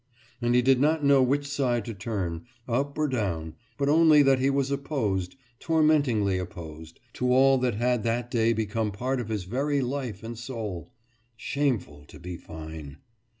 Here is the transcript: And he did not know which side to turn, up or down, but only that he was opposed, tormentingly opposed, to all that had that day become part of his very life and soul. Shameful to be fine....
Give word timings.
And 0.41 0.55
he 0.55 0.63
did 0.63 0.79
not 0.79 1.03
know 1.03 1.21
which 1.21 1.45
side 1.47 1.85
to 1.85 1.93
turn, 1.93 2.47
up 2.67 2.97
or 2.97 3.07
down, 3.07 3.53
but 3.77 3.87
only 3.87 4.23
that 4.23 4.39
he 4.39 4.49
was 4.49 4.71
opposed, 4.71 5.35
tormentingly 5.59 6.39
opposed, 6.39 6.99
to 7.13 7.31
all 7.31 7.59
that 7.59 7.75
had 7.75 8.01
that 8.01 8.31
day 8.31 8.51
become 8.51 8.91
part 8.91 9.19
of 9.21 9.29
his 9.29 9.43
very 9.43 9.79
life 9.81 10.23
and 10.23 10.39
soul. 10.39 10.91
Shameful 11.37 12.05
to 12.05 12.17
be 12.19 12.35
fine.... 12.35 12.97